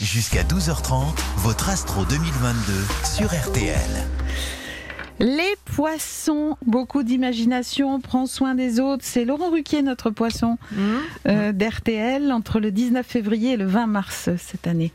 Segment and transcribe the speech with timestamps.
[0.00, 4.06] Jusqu'à 12h30, votre Astro 2022 sur RTL.
[5.18, 9.02] Les poissons, beaucoup d'imagination, prend soin des autres.
[9.04, 10.78] C'est Laurent Ruquier, notre poisson Mmh.
[11.28, 14.92] euh, d'RTL, entre le 19 février et le 20 mars cette année.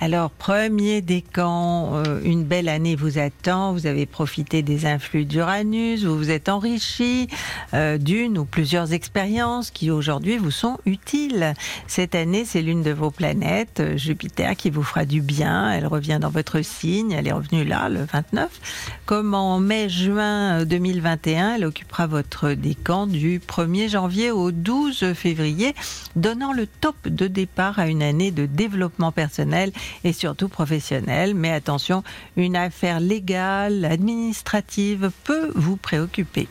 [0.00, 3.72] Alors, premier décan, euh, une belle année vous attend.
[3.72, 7.28] Vous avez profité des influx d'Uranus, vous vous êtes enrichi
[7.72, 11.54] euh, d'une ou plusieurs expériences qui aujourd'hui vous sont utiles.
[11.86, 15.70] Cette année, c'est l'une de vos planètes, euh, Jupiter, qui vous fera du bien.
[15.70, 17.12] Elle revient dans votre signe.
[17.12, 18.98] Elle est revenue là, le 29.
[19.06, 25.74] Comme en mai-juin 2021, elle occupera votre décan du 1er janvier au 12 février,
[26.16, 29.72] donnant le top de départ à une année de développement personnel
[30.04, 31.34] et surtout professionnel.
[31.34, 32.04] Mais attention,
[32.36, 36.46] une affaire légale, administrative peut vous préoccuper.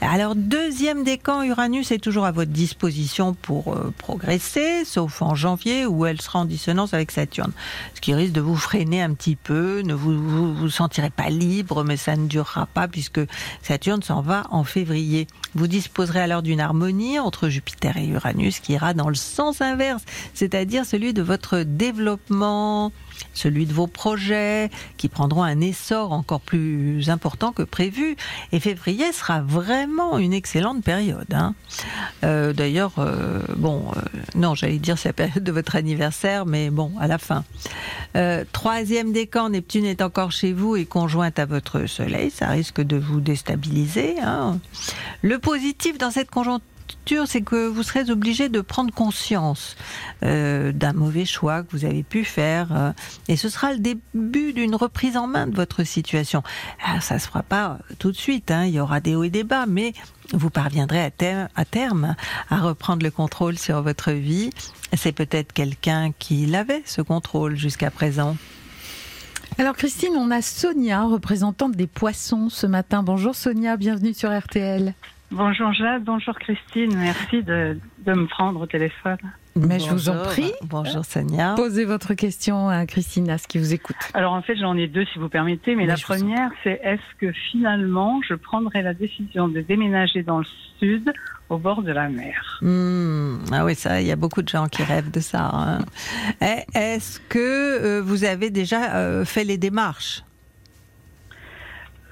[0.00, 5.86] Alors, deuxième décan, Uranus est toujours à votre disposition pour euh, progresser, sauf en janvier
[5.86, 7.52] où elle sera en dissonance avec Saturne.
[7.94, 11.30] Ce qui risque de vous freiner un petit peu, ne vous, vous, vous sentirez pas
[11.30, 13.20] libre, mais ça ne durera pas puisque
[13.62, 15.26] Saturne s'en va en février.
[15.54, 20.02] Vous disposerez alors d'une harmonie entre Jupiter et Uranus qui ira dans le sens inverse,
[20.34, 22.92] c'est-à-dire celui de votre développement,
[23.32, 28.16] celui de vos projets qui prendront un essor encore plus important que prévu.
[28.52, 31.32] Et février sera vraiment une excellente période.
[31.32, 31.54] hein.
[32.24, 34.00] Euh, D'ailleurs, euh, bon, euh,
[34.34, 37.44] non, j'allais dire c'est la période de votre anniversaire, mais bon, à la fin.
[38.52, 42.96] Troisième décan, Neptune est encore chez vous et conjointe à votre Soleil, ça risque de
[42.96, 44.16] vous déstabiliser.
[44.22, 44.58] hein.
[45.22, 46.64] Le positif dans cette conjoncture,
[47.26, 49.76] c'est que vous serez obligé de prendre conscience
[50.22, 52.92] euh, d'un mauvais choix que vous avez pu faire, euh,
[53.28, 56.42] et ce sera le début d'une reprise en main de votre situation.
[56.84, 59.30] Alors, ça se fera pas tout de suite, hein, il y aura des hauts et
[59.30, 59.92] des bas, mais
[60.32, 61.10] vous parviendrez à
[61.64, 62.16] terme
[62.50, 64.50] à reprendre le contrôle sur votre vie.
[64.94, 68.36] C'est peut-être quelqu'un qui l'avait ce contrôle jusqu'à présent.
[69.58, 73.04] Alors Christine, on a Sonia, représentante des poissons ce matin.
[73.04, 74.94] Bonjour Sonia, bienvenue sur RTL.
[75.34, 79.18] Bonjour Jade, bonjour Christine, merci de, de me prendre au téléphone.
[79.56, 80.52] Mais je vous en prie.
[80.62, 81.54] Bonjour Sonia.
[81.56, 83.96] Posez votre question à Christine, à ce qui vous écoute.
[84.14, 87.02] Alors en fait j'en ai deux si vous permettez, mais, Mais la première c'est est-ce
[87.20, 90.44] que finalement je prendrai la décision de déménager dans le
[90.78, 91.12] sud
[91.48, 92.58] au bord de la mer?
[92.62, 95.50] Hmm, ah oui, ça, il y a beaucoup de gens qui rêvent de ça.
[95.52, 95.78] hein.
[96.42, 100.22] Eh, Est-ce que euh, vous avez déjà euh, fait les démarches?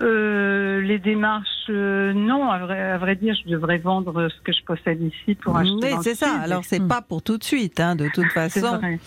[0.02, 4.52] Euh, Les démarches, euh, non, à vrai, à vrai dire je devrais vendre ce que
[4.52, 6.26] je possède ici pour acheter Oui, c'est ça.
[6.26, 6.40] sud.
[6.42, 6.88] Alors, c'est Hmm.
[6.88, 8.78] pas pour tout de suite, hein, de toute façon.
[8.78, 8.98] vrai.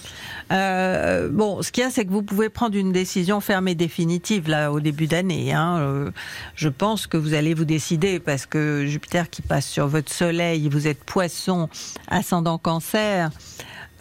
[0.51, 3.75] Euh, bon, ce qu'il y a, c'est que vous pouvez prendre une décision ferme et
[3.75, 5.53] définitive là au début d'année.
[5.53, 5.78] Hein.
[5.79, 6.11] Euh,
[6.55, 10.69] je pense que vous allez vous décider parce que Jupiter qui passe sur votre Soleil,
[10.69, 11.69] vous êtes Poisson,
[12.07, 13.29] ascendant Cancer.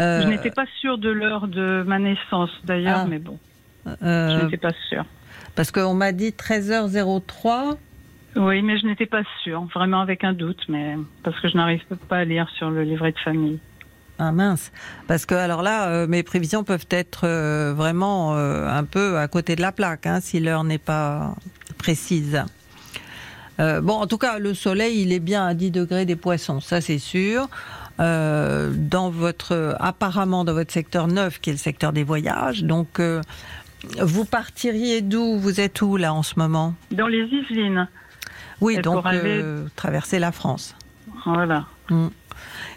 [0.00, 3.06] euh, Je n'étais pas sûre de l'heure de ma naissance d'ailleurs, Ah.
[3.08, 3.38] mais bon,
[3.86, 5.04] je n'étais pas sûre.
[5.54, 7.76] Parce qu'on m'a dit 13h03.
[8.36, 11.82] Oui, mais je n'étais pas sûre, vraiment avec un doute, mais parce que je n'arrive
[12.08, 13.58] pas à lire sur le livret de famille.
[14.18, 14.70] Ah mince,
[15.08, 19.26] parce que alors là, euh, mes prévisions peuvent être euh, vraiment euh, un peu à
[19.26, 21.34] côté de la plaque, hein, si l'heure n'est pas
[21.78, 22.44] précise.
[23.56, 26.80] Bon, en tout cas, le soleil, il est bien à 10 degrés des poissons, ça
[26.80, 27.48] c'est sûr.
[27.98, 32.64] Dans votre, apparemment dans votre secteur 9, qui est le secteur des voyages.
[32.64, 33.00] Donc,
[34.02, 35.38] vous partiriez d'où?
[35.38, 36.74] Vous êtes où là en ce moment?
[36.90, 37.88] Dans les Yvelines,
[38.60, 40.74] Oui, Et donc pour aller- euh, traverser la France.
[41.26, 41.66] voilà,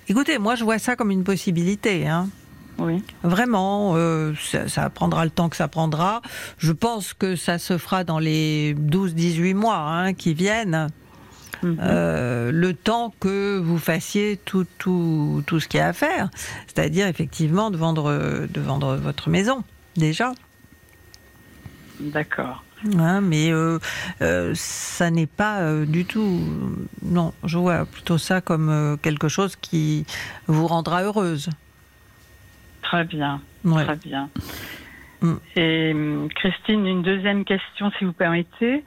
[0.09, 2.07] Écoutez, moi je vois ça comme une possibilité.
[2.07, 2.29] Hein.
[2.77, 3.03] oui.
[3.23, 6.21] Vraiment, euh, ça, ça prendra le temps que ça prendra.
[6.57, 10.87] Je pense que ça se fera dans les 12-18 mois hein, qui viennent.
[11.63, 11.77] Mhm.
[11.81, 16.29] Euh, le temps que vous fassiez tout, tout, tout ce qu'il y a à faire.
[16.67, 18.11] C'est-à-dire effectivement de vendre,
[18.47, 19.63] de vendre votre maison,
[19.95, 20.33] déjà.
[21.99, 22.63] D'accord.
[22.99, 23.79] Hein, mais euh,
[24.21, 26.39] euh, ça n'est pas euh, du tout.
[27.01, 30.05] Non, je vois plutôt ça comme quelque chose qui
[30.47, 31.49] vous rendra heureuse.
[32.83, 33.83] Très bien, Ouais.
[33.83, 34.29] très bien.
[35.21, 35.33] Mm.
[35.55, 38.83] Et hum, Christine, une deuxième question, si vous permettez.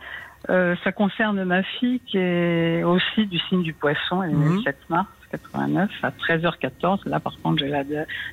[0.48, 4.22] Ça concerne ma fille qui est aussi du signe du poisson.
[4.22, 7.08] Elle est le 7 mars 89 à 13h14.
[7.08, 7.72] Là, par contre, j'ai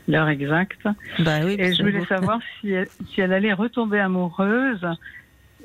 [0.08, 0.88] l'heure exacte.
[1.20, 4.86] Bah oui, Et je voulais savoir si elle, si elle allait retomber amoureuse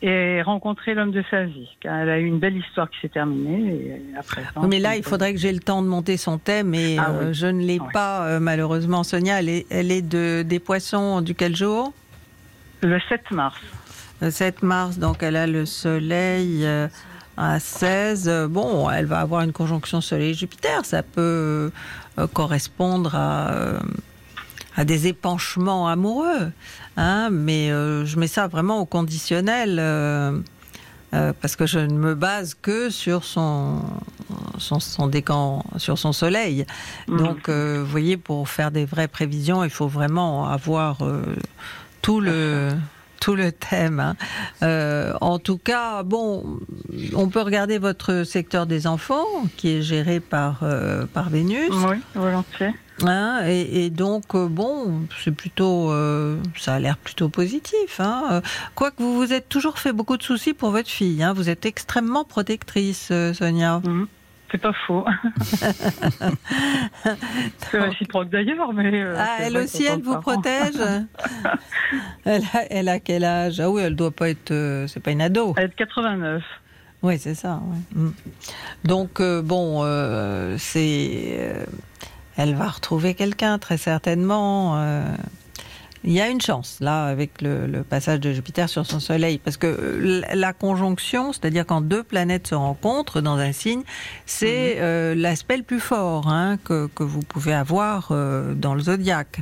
[0.04, 1.68] et rencontrer l'homme de sa vie.
[1.84, 4.00] Elle a eu une belle histoire qui s'est terminée.
[4.12, 6.38] Et à présent, Oui, mais là, il faudrait que j'ai le temps de monter son
[6.38, 7.34] thème et Ah euh, oui.
[7.34, 9.04] je ne l'ai pas, euh, malheureusement.
[9.04, 11.92] Sonia, elle est, elle est de, des poissons du quel jour
[12.82, 13.60] Le 7 mars.
[14.20, 16.88] Le 7 mars, donc elle a le soleil euh,
[17.36, 18.28] à 16.
[18.28, 20.84] Euh, Bon, elle va avoir une conjonction soleil-Jupiter.
[20.84, 21.70] Ça peut
[22.18, 23.80] euh, correspondre à, euh,
[24.76, 26.52] à des épanchements amoureux.
[26.96, 29.76] Hein, mais euh, je mets ça vraiment au conditionnel.
[31.40, 33.82] parce que je ne me base que sur son,
[34.58, 36.64] son, son décan, sur son soleil.
[37.06, 37.16] Mhm.
[37.18, 40.98] Donc, vous voyez, pour faire des vraies prévisions, il faut vraiment avoir
[42.00, 42.70] tout le
[43.22, 44.00] tout le thème.
[44.00, 44.16] hein.
[44.62, 46.58] Euh, en tout cas, bon,
[47.14, 49.26] on peut regarder votre secteur des enfants,
[49.56, 51.70] qui est géré par euh, par Vénus.
[51.70, 52.74] Oui, volontiers.
[53.04, 58.00] Hein, et, et donc, euh, bon, c'est plutôt, euh, ça a l'air plutôt positif.
[58.00, 58.42] Hein.
[58.74, 61.22] Quoique vous vous êtes toujours fait beaucoup de soucis pour votre fille.
[61.22, 61.32] Hein.
[61.32, 63.80] Vous êtes extrêmement protectrice, Sonia.
[63.84, 64.06] Mhm.
[64.52, 65.04] C'est pas faux.
[67.70, 69.02] c'est réciproque d'ailleurs, mais.
[69.02, 70.74] euh, Ah, elle aussi, elle vous protège
[72.24, 73.60] elle, a, elle a quel âge?
[73.60, 75.54] Ah oui, elle doit pas être, euh, c'est pas une ado.
[75.56, 76.42] Elle est de 89.
[77.02, 77.60] Oui, c'est ça.
[77.64, 77.78] ouais.
[78.02, 78.12] Mm.
[78.84, 79.82] Donc euh, bon,
[80.58, 81.64] c'est,
[82.36, 84.76] elle va retrouver quelqu'un très certainement.
[86.04, 89.38] Il y a une chance là avec le, le passage de Jupiter sur son Soleil,
[89.38, 93.82] parce que euh, la conjonction, c'est-à-dire quand deux planètes se rencontrent dans un signe,
[94.26, 98.80] c'est euh, l'aspect le plus fort hein, que, que vous pouvez avoir euh, dans le
[98.82, 99.40] zodiaque.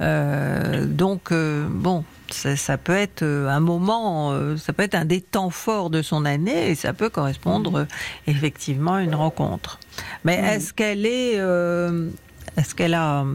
[0.00, 5.04] Euh, donc euh, bon, ça, ça peut être euh, un moment, ça peut être un
[5.04, 7.86] des temps forts de son année et ça peut correspondre
[8.26, 9.78] effectivement à une rencontre.
[10.24, 12.08] Mais est-ce qu'elle est, euh,
[12.56, 13.34] est-ce qu'elle a, euh,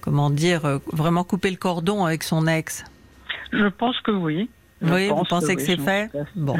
[0.00, 2.84] comment dire, euh, vraiment coupé le cordon avec son ex
[3.52, 4.48] Je pense que oui.
[4.82, 6.56] Je Oui, vous pense pensez que oui, c'est fait Bon.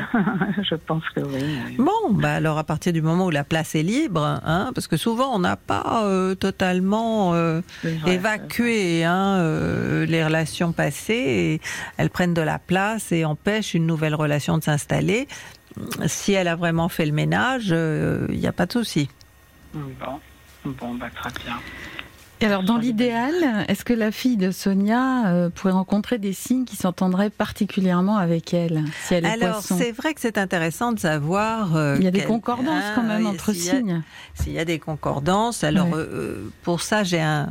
[0.62, 1.58] Je pense que oui.
[1.66, 1.76] oui.
[1.78, 4.96] Bon, bah alors à partir du moment où la place est libre, hein, parce que
[4.98, 11.60] souvent on n'a pas euh, totalement euh, vrai, évacué hein, euh, les relations passées, et
[11.96, 15.26] elles prennent de la place et empêchent une nouvelle relation de s'installer.
[16.06, 19.08] Si elle a vraiment fait le ménage, il n'y a pas de souci.
[19.72, 20.20] Bon,
[20.64, 21.56] bon bah, très bien.
[22.42, 23.34] Et alors, dans l'idéal,
[23.68, 28.54] est-ce que la fille de Sonia euh, pourrait rencontrer des signes qui s'entendraient particulièrement avec
[28.54, 31.76] elle, si elle est Alors poisson c'est vrai que c'est intéressant de savoir.
[31.76, 34.02] euh, Il y a des concordances quand Ah, même oui, entre s'il signes.
[34.34, 35.96] S'il y a des concordances, alors Ouais.
[35.98, 37.50] euh, pour ça j'ai un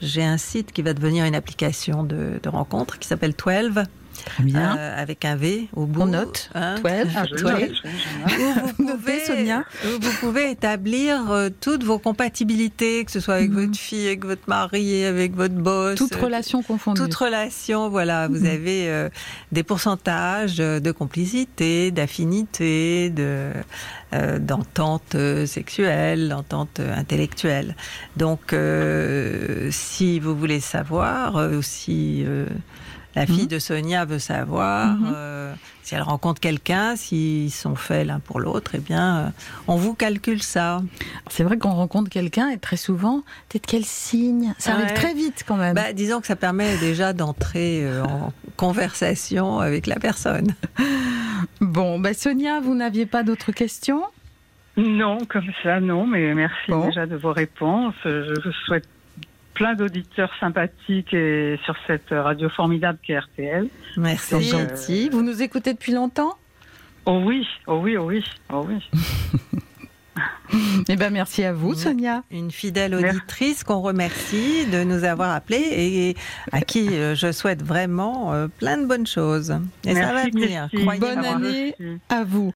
[0.00, 3.84] j'ai un site qui va devenir une application de, de rencontre qui s'appelle 12
[4.24, 4.76] Très bien.
[4.76, 6.02] euh, avec un V au bout.
[6.02, 6.50] On note.
[6.54, 6.76] Hein.
[6.76, 6.84] 12,
[7.16, 7.40] Ah, Je- 12.
[7.42, 7.88] je- je-
[8.28, 9.64] je- Où vous pouvez, Sonia.
[9.84, 13.66] vous pouvez établir euh, toutes vos compatibilités, que ce soit avec Mhm.
[13.66, 15.96] votre fille, avec votre mari, avec votre boss.
[15.96, 17.00] Toute euh, relation confondue.
[17.00, 18.46] toute relation, voilà, vous Mhm.
[18.46, 19.08] avez euh,
[19.50, 23.50] des pourcentages de complicité, d'affinité, de
[24.40, 25.16] d'entente
[25.46, 27.74] sexuelle, d'entente intellectuelle.
[28.18, 28.54] Donc,
[29.70, 32.24] si vous voulez savoir, si
[33.14, 33.46] la fille Mhm.
[33.48, 35.12] de Sonia veut savoir, Mhm.
[35.14, 39.28] euh, si elle rencontre quelqu'un, s'ils sont faits l'un pour l'autre, eh bien, euh,
[39.68, 40.82] on vous calcule ça.
[41.30, 43.22] C'est vrai qu'on rencontre quelqu'un et très souvent,
[43.52, 44.94] de quel signe Ça arrive Ouais.
[44.94, 45.74] très vite quand même.
[45.74, 50.54] Bah, disons que ça permet déjà d'entrer euh, en conversation avec la personne.
[51.60, 54.02] Bon, bah Sonia, vous n'aviez pas d'autres questions?
[54.76, 56.86] Non, comme ça, non, mais merci Bon.
[56.86, 57.94] déjà de vos réponses.
[58.04, 58.86] Je vous souhaite
[59.54, 63.68] plein d'auditeurs sympathiques et sur cette radio formidable qu'est RTL.
[63.94, 64.32] C'est Merci.
[64.32, 65.08] Donc, gentil.
[65.10, 66.36] Vous nous écoutez depuis longtemps?
[67.04, 68.78] Oh oui, oh oui, oh oui, oh oui.
[70.88, 71.74] Eh ben merci à vous.
[71.74, 72.22] Sonia.
[72.30, 76.16] Une fidèle auditrice qu'on remercie de nous avoir appelés et
[76.52, 79.54] à qui euh, je souhaite vraiment euh, plein de bonnes choses.
[79.84, 80.68] Et ça va venir.
[81.00, 81.74] Bonne année.
[82.08, 82.50] À vous.